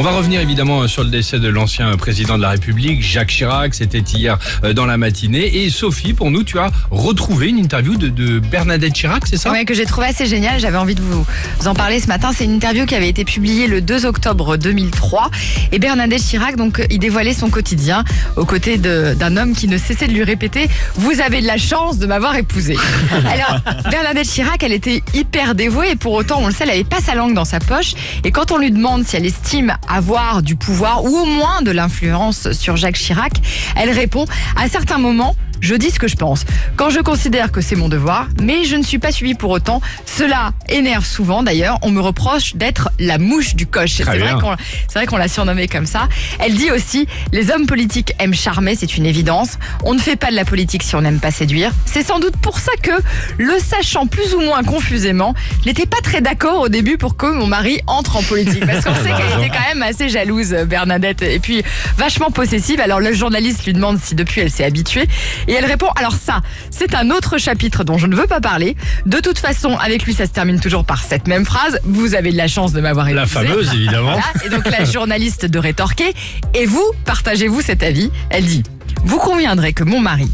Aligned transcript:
On 0.00 0.02
va 0.02 0.12
revenir 0.12 0.40
évidemment 0.40 0.88
sur 0.88 1.04
le 1.04 1.10
décès 1.10 1.38
de 1.40 1.48
l'ancien 1.48 1.94
président 1.98 2.38
de 2.38 2.42
la 2.42 2.48
République, 2.48 3.02
Jacques 3.02 3.28
Chirac. 3.28 3.74
C'était 3.74 3.98
hier 3.98 4.38
euh, 4.64 4.72
dans 4.72 4.86
la 4.86 4.96
matinée. 4.96 5.58
Et 5.58 5.68
Sophie, 5.68 6.14
pour 6.14 6.30
nous, 6.30 6.42
tu 6.42 6.58
as 6.58 6.70
retrouvé 6.90 7.48
une 7.48 7.58
interview 7.58 7.98
de, 7.98 8.08
de 8.08 8.38
Bernadette 8.38 8.94
Chirac, 8.94 9.24
c'est 9.26 9.36
ça? 9.36 9.52
Ouais, 9.52 9.66
que 9.66 9.74
j'ai 9.74 9.84
trouvé 9.84 10.06
assez 10.06 10.24
génial. 10.24 10.58
J'avais 10.58 10.78
envie 10.78 10.94
de 10.94 11.02
vous, 11.02 11.26
vous 11.58 11.68
en 11.68 11.74
parler 11.74 12.00
ce 12.00 12.06
matin. 12.06 12.30
C'est 12.34 12.46
une 12.46 12.54
interview 12.54 12.86
qui 12.86 12.94
avait 12.94 13.10
été 13.10 13.26
publiée 13.26 13.66
le 13.66 13.82
2 13.82 14.06
octobre 14.06 14.56
2003. 14.56 15.30
Et 15.70 15.78
Bernadette 15.78 16.22
Chirac, 16.22 16.56
donc, 16.56 16.82
il 16.88 16.98
dévoilait 16.98 17.34
son 17.34 17.50
quotidien 17.50 18.02
aux 18.36 18.46
côtés 18.46 18.78
d'un 18.78 19.36
homme 19.36 19.54
qui 19.54 19.68
ne 19.68 19.76
cessait 19.76 20.06
de 20.06 20.14
lui 20.14 20.24
répéter 20.24 20.70
Vous 20.94 21.20
avez 21.20 21.42
de 21.42 21.46
la 21.46 21.58
chance 21.58 21.98
de 21.98 22.06
m'avoir 22.06 22.36
épousé. 22.36 22.74
Alors, 23.26 23.60
Bernadette 23.90 24.30
Chirac, 24.30 24.62
elle 24.62 24.72
était 24.72 25.02
hyper 25.12 25.54
dévouée 25.54 25.90
et 25.90 25.96
pour 25.96 26.14
autant, 26.14 26.40
on 26.40 26.46
le 26.46 26.54
sait, 26.54 26.64
elle 26.64 26.70
n'avait 26.70 26.84
pas 26.84 27.02
sa 27.02 27.14
langue 27.14 27.34
dans 27.34 27.44
sa 27.44 27.58
poche. 27.58 27.92
Et 28.24 28.30
quand 28.30 28.50
on 28.50 28.56
lui 28.56 28.70
demande 28.70 29.06
si 29.06 29.16
elle 29.16 29.26
estime 29.26 29.74
avoir 29.92 30.42
du 30.42 30.56
pouvoir 30.56 31.04
ou 31.04 31.16
au 31.16 31.24
moins 31.26 31.62
de 31.62 31.70
l'influence 31.70 32.52
sur 32.52 32.76
Jacques 32.76 32.96
Chirac, 32.96 33.32
elle 33.76 33.90
répond 33.90 34.24
À 34.56 34.68
certains 34.68 34.98
moments, 34.98 35.34
je 35.60 35.74
dis 35.74 35.90
ce 35.90 35.98
que 35.98 36.08
je 36.08 36.16
pense. 36.16 36.44
Quand 36.76 36.90
je 36.90 37.00
considère 37.00 37.52
que 37.52 37.60
c'est 37.60 37.76
mon 37.76 37.88
devoir, 37.88 38.28
mais 38.42 38.64
je 38.64 38.76
ne 38.76 38.82
suis 38.82 38.98
pas 38.98 39.12
suivie 39.12 39.34
pour 39.34 39.50
autant. 39.50 39.80
Cela 40.06 40.52
énerve 40.68 41.04
souvent 41.04 41.42
d'ailleurs. 41.42 41.78
On 41.82 41.90
me 41.90 42.00
reproche 42.00 42.56
d'être 42.56 42.90
la 42.98 43.18
mouche 43.18 43.54
du 43.54 43.66
coche. 43.66 43.92
C'est 43.96 44.04
vrai 44.04 45.06
qu'on 45.06 45.16
l'a 45.16 45.28
surnommée 45.28 45.68
comme 45.68 45.86
ça. 45.86 46.08
Elle 46.38 46.54
dit 46.54 46.70
aussi 46.70 47.06
les 47.32 47.50
hommes 47.50 47.66
politiques 47.66 48.12
aiment 48.18 48.34
charmer, 48.34 48.74
c'est 48.74 48.96
une 48.96 49.06
évidence. 49.06 49.58
On 49.84 49.94
ne 49.94 50.00
fait 50.00 50.16
pas 50.16 50.30
de 50.30 50.36
la 50.36 50.44
politique 50.44 50.82
si 50.82 50.94
on 50.96 51.02
n'aime 51.02 51.20
pas 51.20 51.30
séduire. 51.30 51.72
C'est 51.84 52.04
sans 52.04 52.18
doute 52.18 52.36
pour 52.36 52.58
ça 52.58 52.72
que, 52.82 52.92
le 53.38 53.58
sachant 53.58 54.06
plus 54.06 54.34
ou 54.34 54.40
moins 54.40 54.62
confusément, 54.62 55.34
je 55.62 55.66
n'étais 55.66 55.86
pas 55.86 56.00
très 56.02 56.20
d'accord 56.20 56.60
au 56.60 56.68
début 56.68 56.98
pour 56.98 57.16
que 57.16 57.26
mon 57.26 57.46
mari 57.46 57.80
entre 57.86 58.16
en 58.16 58.22
politique. 58.22 58.64
Parce 58.66 58.84
qu'on 58.84 58.94
sait 59.02 59.10
qu'elle 59.10 59.38
était 59.38 59.50
quand 59.50 59.74
même 59.74 59.82
assez 59.82 60.08
jalouse, 60.08 60.54
Bernadette, 60.66 61.22
et 61.22 61.38
puis 61.38 61.62
vachement 61.96 62.30
possessive. 62.30 62.80
Alors 62.80 63.00
le 63.00 63.12
journaliste 63.12 63.64
lui 63.66 63.72
demande 63.72 63.98
si 64.02 64.14
depuis 64.14 64.40
elle 64.40 64.50
s'est 64.50 64.64
habituée. 64.64 65.08
Et 65.50 65.54
elle 65.54 65.64
répond, 65.64 65.88
alors 65.96 66.12
ça, 66.14 66.42
c'est 66.70 66.94
un 66.94 67.10
autre 67.10 67.36
chapitre 67.36 67.82
dont 67.82 67.98
je 67.98 68.06
ne 68.06 68.14
veux 68.14 68.28
pas 68.28 68.40
parler. 68.40 68.76
De 69.04 69.18
toute 69.18 69.40
façon, 69.40 69.76
avec 69.78 70.04
lui, 70.04 70.14
ça 70.14 70.26
se 70.26 70.30
termine 70.30 70.60
toujours 70.60 70.84
par 70.84 71.02
cette 71.02 71.26
même 71.26 71.44
phrase. 71.44 71.80
Vous 71.82 72.14
avez 72.14 72.30
de 72.30 72.36
la 72.36 72.46
chance 72.46 72.72
de 72.72 72.80
m'avoir 72.80 73.06
La 73.06 73.24
épousé. 73.24 73.46
fameuse, 73.48 73.74
évidemment. 73.74 74.12
Voilà. 74.12 74.22
Et 74.44 74.48
donc 74.48 74.70
la 74.70 74.84
journaliste 74.90 75.46
de 75.46 75.58
rétorquer. 75.58 76.14
Et 76.54 76.66
vous, 76.66 76.84
partagez-vous 77.04 77.62
cet 77.62 77.82
avis? 77.82 78.12
Elle 78.30 78.44
dit 78.44 78.62
Vous 79.04 79.18
conviendrez 79.18 79.72
que 79.72 79.82
mon 79.82 79.98
mari, 80.00 80.30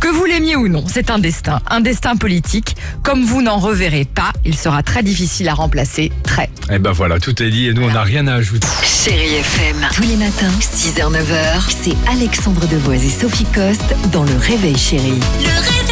que 0.00 0.08
vous 0.08 0.24
l'aimiez 0.24 0.56
ou 0.56 0.68
non, 0.68 0.84
c'est 0.86 1.10
un 1.10 1.18
destin, 1.18 1.60
un 1.68 1.80
destin 1.80 2.16
politique. 2.16 2.76
Comme 3.02 3.24
vous 3.24 3.42
n'en 3.42 3.58
reverrez 3.58 4.04
pas, 4.04 4.32
il 4.44 4.56
sera 4.56 4.82
très 4.82 5.02
difficile 5.02 5.48
à 5.48 5.54
remplacer. 5.54 6.12
Très. 6.22 6.50
Et 6.70 6.78
ben 6.78 6.92
voilà, 6.92 7.18
tout 7.18 7.42
est 7.42 7.50
dit 7.50 7.66
et 7.68 7.74
nous, 7.74 7.82
on 7.82 7.92
n'a 7.92 8.02
rien 8.02 8.26
à 8.26 8.34
ajouter. 8.34 8.66
Chérie 8.82 9.34
FM. 9.34 9.76
Tous 9.94 10.02
les 10.02 10.16
matins, 10.16 10.52
6h, 10.60 11.12
9h, 11.12 11.62
c'est 11.68 11.96
Alexandre 12.10 12.66
Devoise 12.68 13.04
et 13.04 13.10
Sophie 13.10 13.46
Coste 13.54 13.94
dans 14.12 14.24
Le 14.24 14.36
Réveil 14.36 14.76
Chérie. 14.76 15.20
Le 15.40 15.60
réveil, 15.60 15.83